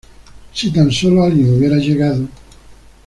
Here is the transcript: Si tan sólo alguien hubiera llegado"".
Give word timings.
Si 0.51 0.71
tan 0.73 0.91
sólo 0.91 1.21
alguien 1.25 1.55
hubiera 1.59 1.75
llegado"". 1.77 2.27